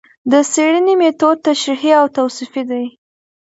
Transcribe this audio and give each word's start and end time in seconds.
د 0.31 0.33
څېړنې 0.51 0.93
مېتود 0.99 1.37
تشریحي 1.47 1.91
او 2.01 2.05
توصیفي 2.17 2.63
دی 2.69 2.85